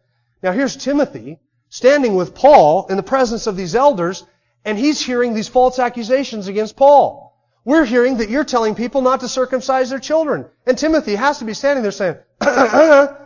[0.44, 1.40] Now here's Timothy
[1.70, 4.24] standing with Paul in the presence of these elders
[4.64, 7.27] and he's hearing these false accusations against Paul.
[7.68, 10.46] We're hearing that you're telling people not to circumcise their children.
[10.64, 12.16] And Timothy has to be standing there saying,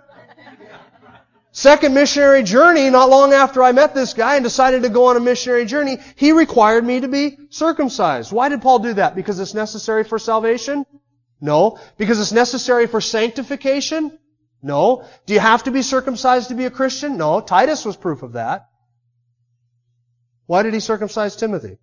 [1.52, 5.16] Second missionary journey, not long after I met this guy and decided to go on
[5.16, 8.32] a missionary journey, he required me to be circumcised.
[8.32, 9.14] Why did Paul do that?
[9.14, 10.86] Because it's necessary for salvation?
[11.40, 11.78] No.
[11.96, 14.18] Because it's necessary for sanctification?
[14.60, 15.04] No.
[15.26, 17.16] Do you have to be circumcised to be a Christian?
[17.16, 17.40] No.
[17.40, 18.66] Titus was proof of that.
[20.46, 21.78] Why did he circumcise Timothy?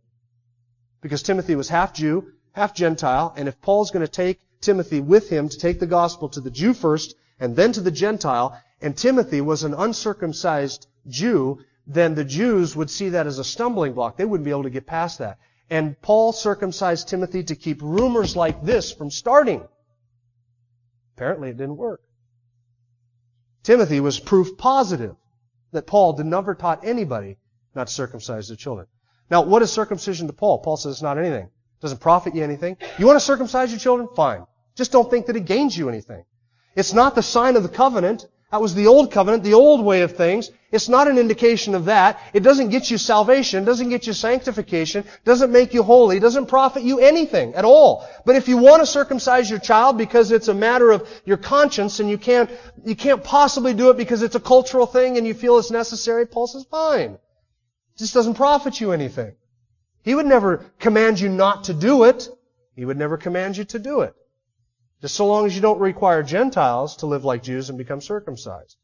[1.00, 5.30] Because Timothy was half Jew, half Gentile, and if Paul's going to take Timothy with
[5.30, 8.96] him to take the gospel to the Jew first and then to the Gentile, and
[8.96, 14.18] Timothy was an uncircumcised Jew, then the Jews would see that as a stumbling block.
[14.18, 15.40] They wouldn't be able to get past that.
[15.70, 19.68] And Paul circumcised Timothy to keep rumors like this from starting.
[21.16, 22.02] Apparently it didn't work.
[23.64, 25.16] Timothy was proof positive
[25.72, 27.38] that Paul did never taught anybody
[27.76, 28.88] not to circumcise their children.
[29.30, 30.60] Now, what is circumcision to Paul?
[30.60, 31.50] Paul says it's not anything.
[31.82, 32.78] Doesn't profit you anything.
[32.98, 34.10] You want to circumcise your children?
[34.16, 34.46] Fine.
[34.76, 36.24] Just don't think that it gains you anything.
[36.76, 38.28] It's not the sign of the covenant.
[38.52, 40.50] That was the old covenant, the old way of things.
[40.72, 42.20] It's not an indication of that.
[42.34, 46.84] It doesn't get you salvation, doesn't get you sanctification, doesn't make you holy, doesn't profit
[46.84, 48.08] you anything at all.
[48.26, 52.00] But if you want to circumcise your child because it's a matter of your conscience
[52.00, 52.50] and you can't,
[52.84, 56.26] you can't possibly do it because it's a cultural thing and you feel it's necessary,
[56.26, 57.12] Paul says, fine.
[57.12, 59.34] It just doesn't profit you anything.
[60.10, 62.30] He would never command you not to do it.
[62.76, 64.16] He would never command you to do it.
[65.02, 68.76] Just so long as you don't require Gentiles to live like Jews and become circumcised.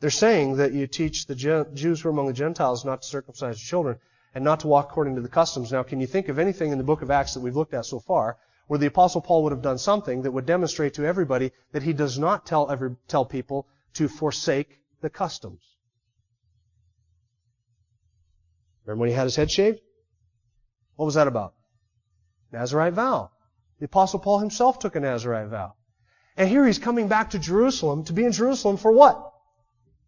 [0.00, 3.58] They're saying that you teach the Jews who are among the Gentiles not to circumcise
[3.58, 3.98] children
[4.34, 5.72] and not to walk according to the customs.
[5.72, 7.86] Now, can you think of anything in the book of Acts that we've looked at
[7.86, 8.36] so far
[8.66, 11.94] where the apostle Paul would have done something that would demonstrate to everybody that he
[11.94, 15.71] does not tell every, tell people to forsake the customs?
[18.84, 19.80] Remember when he had his head shaved?
[20.96, 21.54] What was that about?
[22.52, 23.30] Nazarite vow.
[23.78, 25.74] The apostle Paul himself took a Nazarite vow.
[26.36, 29.32] And here he's coming back to Jerusalem to be in Jerusalem for what?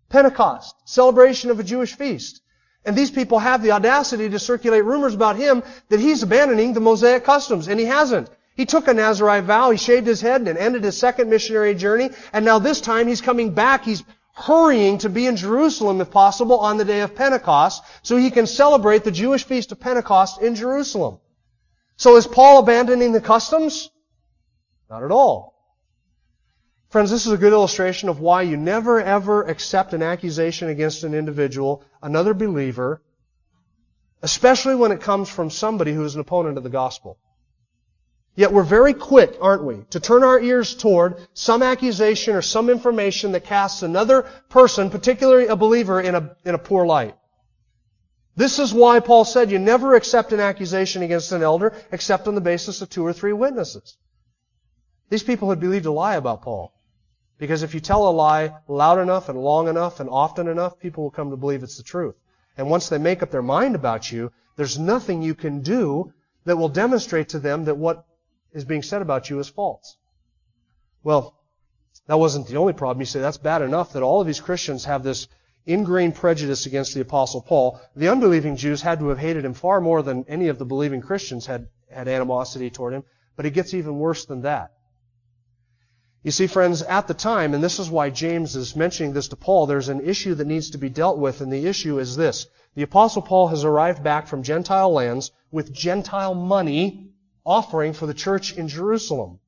[0.09, 0.75] Pentecost.
[0.85, 2.41] Celebration of a Jewish feast.
[2.85, 6.81] And these people have the audacity to circulate rumors about him that he's abandoning the
[6.81, 8.29] Mosaic customs, and he hasn't.
[8.57, 12.11] He took a Nazarite vow, he shaved his head and ended his second missionary journey,
[12.33, 14.05] and now this time he's coming back, he's
[14.35, 18.47] hurrying to be in Jerusalem if possible on the day of Pentecost so he can
[18.47, 21.19] celebrate the Jewish feast of Pentecost in Jerusalem.
[21.97, 23.91] So is Paul abandoning the customs?
[24.91, 25.55] Not at all.
[26.91, 31.05] Friends, this is a good illustration of why you never ever accept an accusation against
[31.05, 33.03] an individual, another believer,
[34.23, 37.19] especially when it comes from somebody who is an opponent of the gospel.
[38.37, 42.69] Yet we're very quick, aren't we, to turn our ears toward some accusation or some
[42.69, 47.17] information that casts another person, particularly a believer, in a, in a poor light.
[48.37, 52.35] This is why Paul said you never accept an accusation against an elder except on
[52.35, 53.97] the basis of two or three witnesses.
[55.09, 56.73] These people had believed a lie about Paul.
[57.39, 61.05] Because if you tell a lie loud enough and long enough and often enough, people
[61.05, 62.17] will come to believe it's the truth.
[62.57, 66.13] And once they make up their mind about you, there's nothing you can do
[66.45, 68.05] that will demonstrate to them that what
[68.55, 69.97] is being said about you is false.
[71.03, 71.35] Well,
[72.07, 73.01] that wasn't the only problem.
[73.01, 75.27] You say that's bad enough that all of these Christians have this
[75.67, 77.81] ingrained prejudice against the Apostle Paul.
[77.97, 81.01] The unbelieving Jews had to have hated him far more than any of the believing
[81.01, 83.05] Christians had, had animosity toward him.
[83.37, 84.73] But it gets even worse than that.
[86.23, 89.37] You see, friends, at the time, and this is why James is mentioning this to
[89.37, 92.47] Paul, there's an issue that needs to be dealt with, and the issue is this.
[92.75, 97.14] The Apostle Paul has arrived back from Gentile lands with Gentile money
[97.45, 99.41] offering for the church in Jerusalem.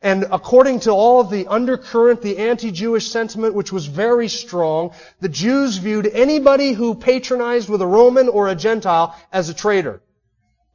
[0.00, 5.28] And according to all of the undercurrent, the anti-Jewish sentiment, which was very strong, the
[5.28, 10.00] Jews viewed anybody who patronized with a Roman or a Gentile as a traitor.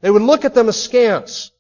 [0.02, 1.52] They would look at them askance.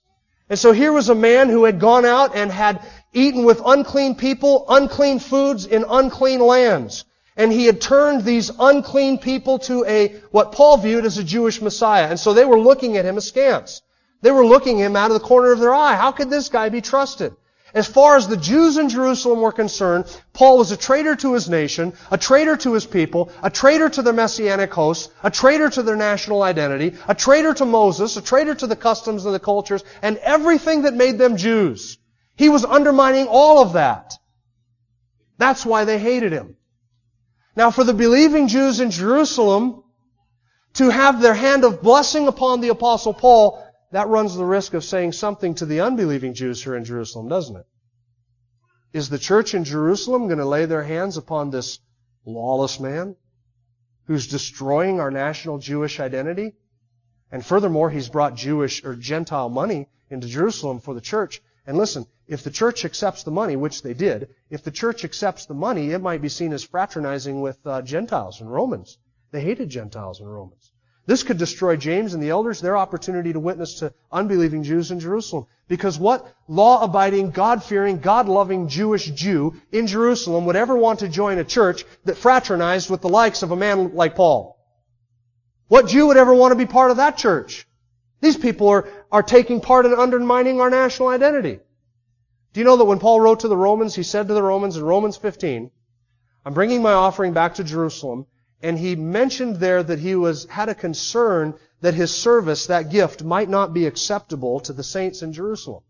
[0.50, 2.82] And so here was a man who had gone out and had
[3.14, 7.06] eaten with unclean people, unclean foods in unclean lands.
[7.38, 11.62] And he had turned these unclean people to a, what Paul viewed as a Jewish
[11.62, 12.08] Messiah.
[12.08, 13.82] And so they were looking at him askance.
[14.24, 15.96] They were looking him out of the corner of their eye.
[15.96, 17.36] How could this guy be trusted?
[17.74, 21.50] As far as the Jews in Jerusalem were concerned, Paul was a traitor to his
[21.50, 25.84] nation, a traitor to his people, a traitor to their messianic hosts, a traitor to
[25.84, 29.84] their national identity, a traitor to Moses, a traitor to the customs and the cultures,
[30.02, 31.98] and everything that made them Jews.
[32.38, 34.14] He was undermining all of that.
[35.38, 36.56] That's why they hated him.
[37.58, 39.84] Now for the believing Jews in Jerusalem
[40.76, 43.62] to have their hand of blessing upon the apostle Paul
[43.94, 47.58] that runs the risk of saying something to the unbelieving Jews here in Jerusalem, doesn't
[47.58, 47.66] it?
[48.92, 51.80] Is the church in Jerusalem going to lay their hands upon this
[52.26, 53.16] lawless man
[54.08, 56.56] who's destroying our national Jewish identity?
[57.32, 61.44] And furthermore, he's brought Jewish or Gentile money into Jerusalem for the church.
[61.68, 65.46] And listen, if the church accepts the money, which they did, if the church accepts
[65.46, 68.98] the money, it might be seen as fraternizing with uh, Gentiles and Romans.
[69.30, 70.73] They hated Gentiles and Romans.
[71.06, 75.02] This could destroy James and the elders, their opportunity to witness to unbelieving Jews in
[75.02, 75.48] Jerusalem.
[75.68, 81.44] Because what law-abiding, God-fearing, God-loving Jewish Jew in Jerusalem would ever want to join a
[81.44, 84.58] church that fraternized with the likes of a man like Paul?
[85.68, 87.68] What Jew would ever want to be part of that church?
[88.22, 91.60] These people are, are taking part in undermining our national identity.
[92.54, 94.78] Do you know that when Paul wrote to the Romans, he said to the Romans
[94.78, 95.70] in Romans 15,
[96.46, 98.26] I'm bringing my offering back to Jerusalem,
[98.64, 103.22] and he mentioned there that he was, had a concern that his service, that gift,
[103.22, 105.84] might not be acceptable to the saints in Jerusalem.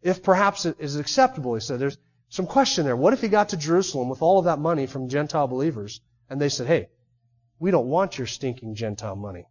[0.00, 1.98] If perhaps it is acceptable, he said, there's
[2.30, 2.96] some question there.
[2.96, 6.40] What if he got to Jerusalem with all of that money from Gentile believers, and
[6.40, 6.88] they said, hey,
[7.58, 9.46] we don't want your stinking Gentile money.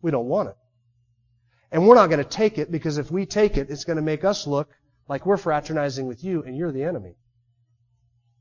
[0.00, 0.56] We don't want it.
[1.70, 4.02] And we're not going to take it because if we take it, it's going to
[4.02, 4.70] make us look
[5.06, 7.16] like we're fraternizing with you and you're the enemy.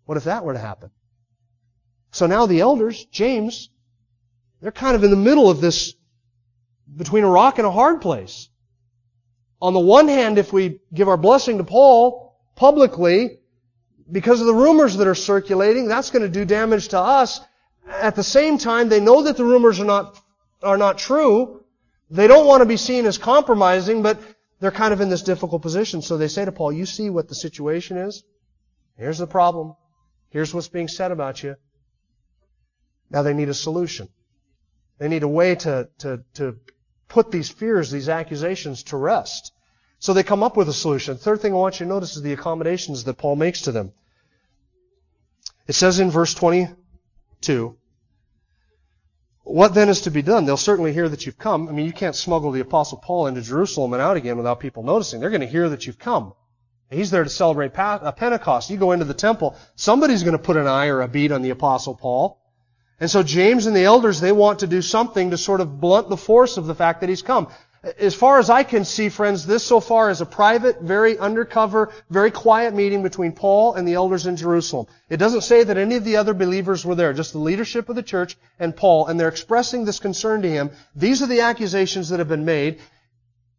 [0.06, 0.92] What if that were to happen?
[2.14, 3.70] So now the elders, James,
[4.62, 5.96] they're kind of in the middle of this,
[6.96, 8.50] between a rock and a hard place.
[9.60, 13.40] On the one hand, if we give our blessing to Paul publicly,
[14.12, 17.42] because of the rumors that are circulating, that's going to do damage to us.
[17.90, 20.22] At the same time, they know that the rumors are not,
[20.62, 21.64] are not true.
[22.12, 24.20] They don't want to be seen as compromising, but
[24.60, 26.04] they're kind of in this difficult position.
[26.04, 28.24] So they say to Paul, you see what the situation is?
[28.98, 29.76] Here's the problem.
[30.30, 31.56] Here's what's being said about you.
[33.14, 34.10] Now they need a solution.
[34.98, 36.58] They need a way to, to, to
[37.08, 39.54] put these fears, these accusations to rest.
[40.00, 41.16] So they come up with a solution.
[41.16, 43.94] Third thing I want you to notice is the accommodations that Paul makes to them.
[45.68, 47.78] It says in verse 22,
[49.44, 50.46] what then is to be done?
[50.46, 51.70] They'll certainly hear that you've come.
[51.70, 54.84] I mean, you can't smuggle the apostle Paul into Jerusalem and out again without people
[54.84, 55.20] noticing.
[55.20, 56.34] They're going to hear that you've come.
[56.90, 58.70] He's there to celebrate uh, Pentecost.
[58.70, 61.42] You go into the temple, somebody's going to put an eye or a bead on
[61.42, 62.43] the apostle Paul.
[63.00, 66.10] And so James and the elders, they want to do something to sort of blunt
[66.10, 67.48] the force of the fact that he's come.
[68.00, 71.92] As far as I can see, friends, this so far is a private, very undercover,
[72.10, 74.88] very quiet meeting between Paul and the elders in Jerusalem.
[75.10, 77.98] It doesn't say that any of the other believers were there, just the leadership of
[77.98, 80.72] the church and Paul, and they're expressing this concern to him.
[80.96, 82.80] These are the accusations that have been made.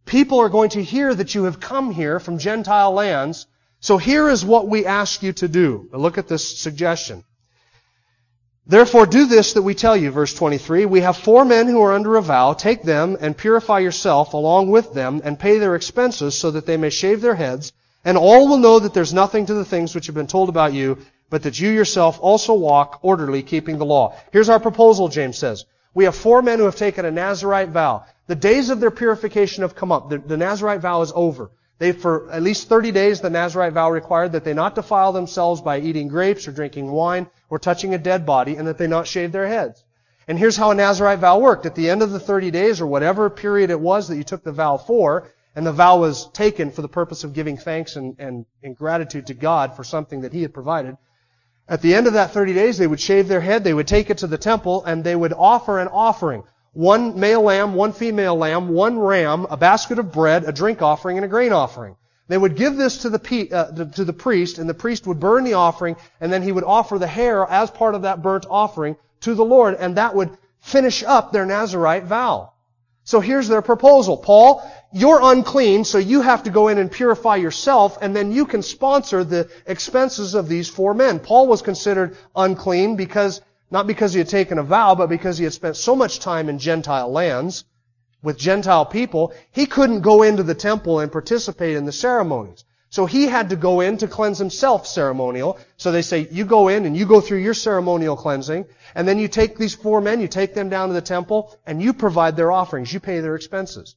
[0.07, 3.47] People are going to hear that you have come here from Gentile lands,
[3.81, 5.90] so here is what we ask you to do.
[5.92, 7.24] look at this suggestion.
[8.67, 10.87] Therefore do this that we tell you, verse 23.
[10.87, 12.55] We have four men who are under a vow.
[12.55, 16.79] Take them and purify yourself along with them and pay their expenses so that they
[16.79, 17.75] may shave their heads.
[18.07, 20.73] And all will know that there's nothing to the things which have been told about
[20.73, 20.99] you,
[21.29, 24.17] but that you yourself also walk orderly, keeping the law.
[24.33, 25.67] Here's our proposal, James says.
[25.93, 28.07] We have four men who have taken a Nazarite vow.
[28.29, 30.09] The days of their purification have come up.
[30.09, 31.51] The, the Nazarite vow is over.
[31.79, 35.61] They, for at least 30 days, the Nazarite vow required that they not defile themselves
[35.61, 39.07] by eating grapes or drinking wine or touching a dead body and that they not
[39.07, 39.84] shave their heads.
[40.26, 41.66] And here's how a Nazarite vow worked.
[41.66, 44.42] At the end of the 30 days or whatever period it was that you took
[44.42, 48.16] the vow for, and the vow was taken for the purpose of giving thanks and,
[48.18, 50.96] and, and gratitude to God for something that He had provided.
[51.68, 54.11] At the end of that 30 days, they would shave their head, they would take
[54.11, 56.42] it to the temple, and they would offer an offering.
[56.72, 61.18] One male lamb, one female lamb, one ram, a basket of bread, a drink offering,
[61.18, 61.94] and a grain offering.
[62.27, 65.45] They would give this to the, uh, to the priest, and the priest would burn
[65.45, 68.97] the offering, and then he would offer the hair as part of that burnt offering
[69.20, 72.53] to the Lord, and that would finish up their Nazarite vow.
[73.07, 74.16] So here's their proposal.
[74.16, 78.47] Paul, you're unclean, so you have to go in and purify yourself, and then you
[78.47, 81.20] can sponsor the expenses of these four men.
[81.20, 85.45] Paul was considered unclean because, not because he had taken a vow, but because he
[85.45, 87.64] had spent so much time in Gentile lands
[88.25, 92.64] with Gentile people, he couldn't go into the temple and participate in the ceremonies.
[92.89, 95.59] So he had to go in to cleanse himself ceremonial.
[95.77, 98.64] So they say, you go in and you go through your ceremonial cleansing,
[98.95, 101.83] and then you take these four men, you take them down to the temple, and
[101.83, 102.93] you provide their offerings.
[102.93, 103.95] You pay their expenses.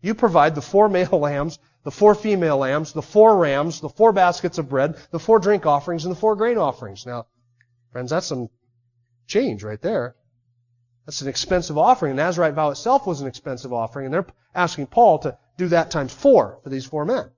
[0.00, 4.12] You provide the four male lambs, the four female lambs, the four rams, the four
[4.12, 7.04] baskets of bread, the four drink offerings, and the four grain offerings.
[7.04, 7.26] Now,
[7.92, 8.48] friends, that's some
[9.26, 10.14] change right there.
[11.08, 12.16] That's an expensive offering.
[12.16, 15.90] The Nazarite vow itself was an expensive offering, and they're asking Paul to do that
[15.90, 17.30] times four for these four men.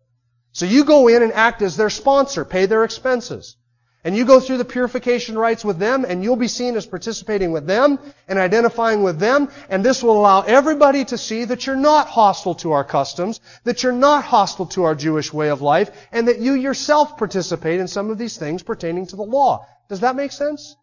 [0.51, 3.57] So you go in and act as their sponsor, pay their expenses.
[4.03, 7.53] And you go through the purification rites with them, and you'll be seen as participating
[7.53, 11.77] with them and identifying with them, and this will allow everybody to see that you're
[11.77, 15.93] not hostile to our customs, that you're not hostile to our Jewish way of life,
[16.11, 19.65] and that you yourself participate in some of these things pertaining to the law.
[19.89, 20.75] Does that make sense?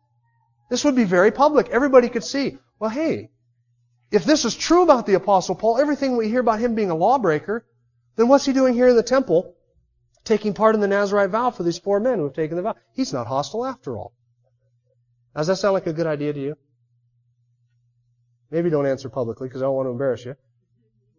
[0.69, 1.67] This would be very public.
[1.67, 3.29] Everybody could see, well, hey,
[4.11, 6.95] if this is true about the Apostle Paul, everything we hear about him being a
[6.95, 7.65] lawbreaker,
[8.15, 9.57] then what's he doing here in the temple?
[10.27, 12.75] taking part in the Nazarite vow for these four men who have taken the vow.
[12.93, 14.13] He's not hostile after all.
[15.35, 16.55] Does that sound like a good idea to you?
[18.51, 20.35] Maybe don't answer publicly because I don't want to embarrass you.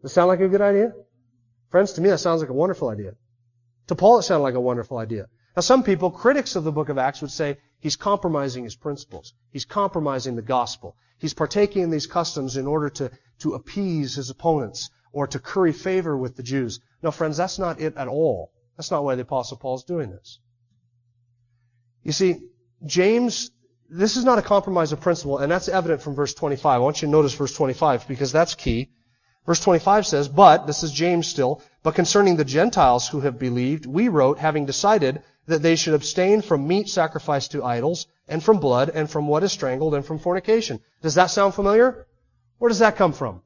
[0.02, 0.92] Does it sound like a good idea?
[1.70, 3.14] Friends, to me that sounds like a wonderful idea.
[3.88, 5.26] To Paul it sounded like a wonderful idea.
[5.56, 9.34] Now some people, critics of the book of Acts, would say he's compromising his principles.
[9.50, 10.96] He's compromising the gospel.
[11.18, 13.10] He's partaking in these customs in order to,
[13.40, 16.80] to appease his opponents or to curry favor with the Jews.
[17.02, 18.52] No, friends, that's not it at all.
[18.76, 20.38] That's not why the Apostle Paul is doing this.
[22.02, 22.36] You see,
[22.84, 23.50] James,
[23.90, 26.66] this is not a compromise of principle, and that's evident from verse 25.
[26.66, 28.90] I want you to notice verse 25 because that's key.
[29.46, 33.86] Verse 25 says, But, this is James still, but concerning the Gentiles who have believed,
[33.86, 38.60] we wrote, having decided that they should abstain from meat sacrificed to idols, and from
[38.60, 40.80] blood, and from what is strangled, and from fornication.
[41.02, 42.06] Does that sound familiar?
[42.58, 43.42] Where does that come from?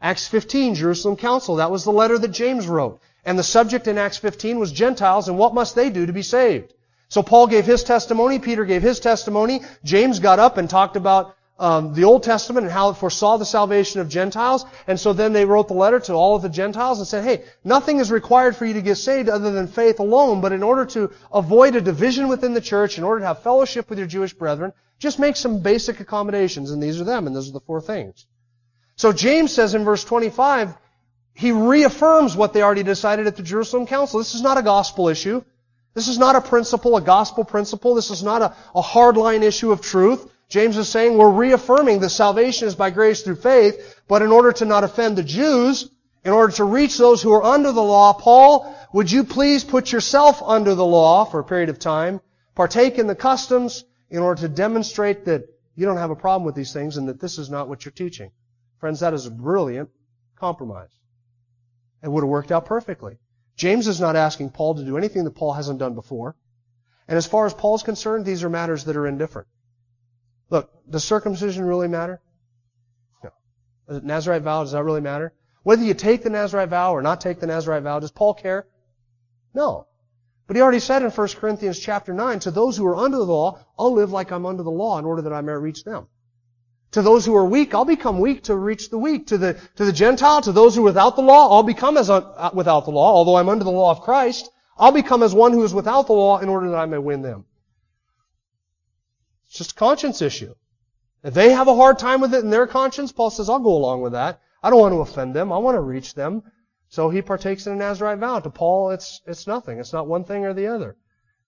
[0.00, 1.56] Acts 15, Jerusalem Council.
[1.56, 3.00] That was the letter that James wrote.
[3.24, 6.22] And the subject in Acts 15 was Gentiles and what must they do to be
[6.22, 6.74] saved?
[7.08, 11.36] So Paul gave his testimony, Peter gave his testimony, James got up and talked about
[11.58, 14.66] um, the Old Testament and how it foresaw the salvation of Gentiles.
[14.86, 17.44] And so then they wrote the letter to all of the Gentiles and said, hey,
[17.62, 20.84] nothing is required for you to get saved other than faith alone, but in order
[20.86, 24.34] to avoid a division within the church, in order to have fellowship with your Jewish
[24.34, 27.80] brethren, just make some basic accommodations, and these are them, and those are the four
[27.80, 28.26] things.
[28.96, 30.74] So James says in verse 25,
[31.34, 34.18] he reaffirms what they already decided at the Jerusalem Council.
[34.18, 35.42] This is not a gospel issue.
[35.94, 37.94] This is not a principle, a gospel principle.
[37.94, 40.30] This is not a, a hardline issue of truth.
[40.54, 44.52] James is saying we're reaffirming that salvation is by grace through faith, but in order
[44.52, 45.90] to not offend the Jews,
[46.24, 49.90] in order to reach those who are under the law, Paul, would you please put
[49.90, 52.20] yourself under the law for a period of time,
[52.54, 55.42] partake in the customs, in order to demonstrate that
[55.74, 57.90] you don't have a problem with these things and that this is not what you're
[57.90, 58.30] teaching.
[58.78, 59.90] Friends, that is a brilliant
[60.36, 60.94] compromise.
[62.00, 63.18] It would have worked out perfectly.
[63.56, 66.36] James is not asking Paul to do anything that Paul hasn't done before.
[67.08, 69.48] And as far as Paul's concerned, these are matters that are indifferent.
[70.50, 72.20] Look, does circumcision really matter?
[73.22, 73.30] No.
[73.86, 75.32] The Nazarite vow, does that really matter?
[75.62, 78.66] Whether you take the Nazarite vow or not take the Nazarite vow, does Paul care?
[79.54, 79.86] No.
[80.46, 83.24] But he already said in 1 Corinthians chapter 9, to those who are under the
[83.24, 86.08] law, I'll live like I'm under the law in order that I may reach them.
[86.92, 89.28] To those who are weak, I'll become weak to reach the weak.
[89.28, 92.10] To the, to the Gentile, to those who are without the law, I'll become as
[92.10, 94.50] un, uh, without the law, although I'm under the law of Christ.
[94.76, 97.22] I'll become as one who is without the law in order that I may win
[97.22, 97.46] them.
[99.54, 100.52] It's just a conscience issue.
[101.22, 103.76] If they have a hard time with it in their conscience, Paul says, I'll go
[103.76, 104.40] along with that.
[104.60, 105.52] I don't want to offend them.
[105.52, 106.42] I want to reach them.
[106.88, 108.40] So he partakes in a Nazarite vow.
[108.40, 109.78] To Paul, it's, it's nothing.
[109.78, 110.96] It's not one thing or the other.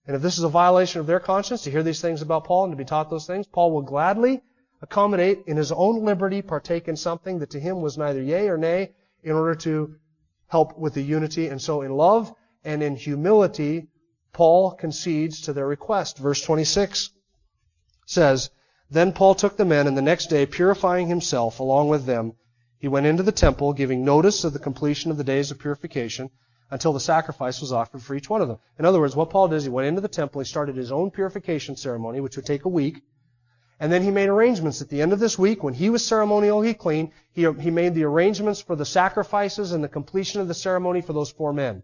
[0.07, 2.67] And if this is a violation of their conscience to hear these things about Paul
[2.67, 4.41] and to be taught those things, Paul will gladly
[4.81, 8.57] accommodate in his own liberty, partake in something that to him was neither yea or
[8.57, 8.95] nay,
[9.25, 9.97] in order to
[10.47, 11.49] help with the unity.
[11.49, 12.33] And so in love
[12.63, 13.89] and in humility,
[14.33, 16.19] Paul concedes to their request.
[16.19, 17.11] Verse 26
[18.07, 18.51] says,
[18.91, 22.33] Then Paul took the men, and the next day, purifying himself along with them,
[22.79, 26.31] He went into the temple, giving notice of the completion of the days of purification
[26.71, 28.59] until the sacrifice was offered for each one of them.
[28.79, 30.93] In other words, what Paul did is he went into the temple, he started his
[30.93, 33.03] own purification ceremony, which would take a week,
[33.79, 36.75] and then he made arrangements at the end of this week, when he was ceremonially
[36.75, 41.03] clean, he, he made the arrangements for the sacrifices and the completion of the ceremony
[41.03, 41.83] for those four men.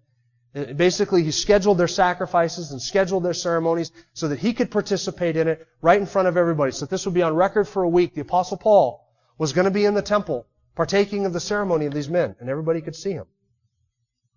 [0.55, 5.36] Uh, basically, he scheduled their sacrifices and scheduled their ceremonies so that he could participate
[5.36, 6.72] in it right in front of everybody.
[6.72, 8.14] So this would be on record for a week.
[8.14, 11.94] The apostle Paul was going to be in the temple partaking of the ceremony of
[11.94, 13.26] these men, and everybody could see him.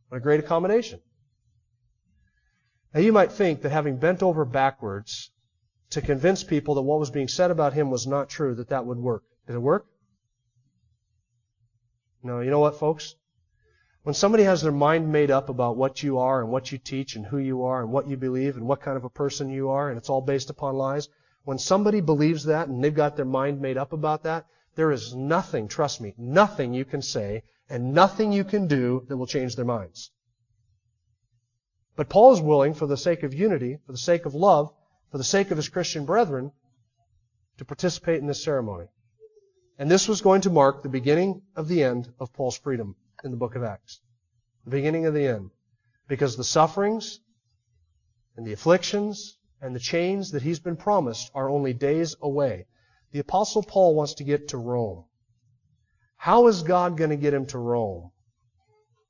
[0.10, 1.00] What a great accommodation.
[2.94, 5.32] Now you might think that having bent over backwards
[5.92, 8.86] to convince people that what was being said about him was not true, that that
[8.86, 9.24] would work.
[9.48, 9.86] Did it work?
[12.24, 13.16] No, you know what, folks?
[14.06, 17.16] When somebody has their mind made up about what you are and what you teach
[17.16, 19.70] and who you are and what you believe and what kind of a person you
[19.70, 21.10] are, and it's all based upon lies,
[21.44, 24.46] when somebody believes that and they've got their mind made up about that,
[24.76, 29.18] there is nothing, trust me, nothing you can say and nothing you can do that
[29.18, 30.12] will change their minds.
[31.96, 34.72] But Paul is willing, for the sake of unity, for the sake of love,
[35.10, 36.52] for the sake of his Christian brethren,
[37.58, 38.86] to participate in this ceremony.
[39.80, 43.32] And this was going to mark the beginning of the end of Paul's freedom in
[43.32, 44.02] the book of Acts.
[44.66, 45.52] The beginning of the end.
[46.08, 47.20] Because the sufferings
[48.36, 52.68] and the afflictions and the chains that he's been promised are only days away.
[53.12, 55.06] The apostle Paul wants to get to Rome.
[56.18, 58.12] How is God going to get him to Rome?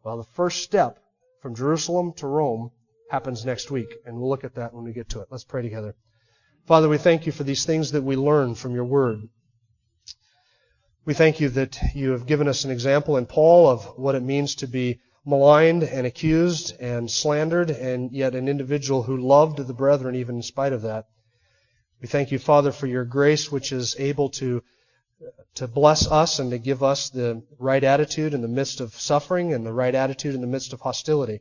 [0.04, 1.00] Well, the first step
[1.42, 2.72] from Jerusalem to Rome
[3.10, 5.28] happens next week, and we'll look at that when we get to it.
[5.32, 5.96] Let's pray together.
[6.66, 9.30] Father, we thank you for these things that we learn from your word.
[11.06, 14.24] We thank you that you have given us an example in Paul of what it
[14.24, 19.74] means to be maligned and accused and slandered, and yet an individual who loved the
[19.74, 21.06] brethren even in spite of that.
[22.02, 24.64] We thank you, Father, for your grace, which is able to
[25.54, 29.54] to bless us and to give us the right attitude in the midst of suffering
[29.54, 31.40] and the right attitude in the midst of hostility.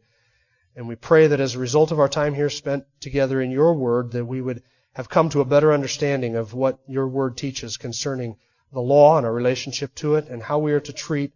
[0.77, 3.75] And we pray that as a result of our time here spent together in your
[3.75, 4.63] word, that we would
[4.93, 8.37] have come to a better understanding of what your word teaches concerning
[8.73, 11.33] the law and our relationship to it and how we are to treat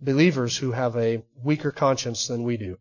[0.00, 2.78] believers who have a weaker conscience than we do.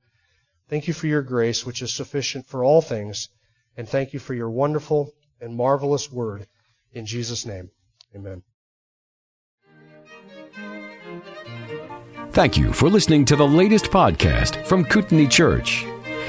[0.70, 3.30] Thank you for your grace, which is sufficient for all things.
[3.78, 6.48] And thank you for your wonderful and marvelous word.
[6.94, 7.72] In Jesus' name,
[8.16, 8.44] amen.
[12.32, 15.86] Thank you for listening to the latest podcast from Kootenai Church.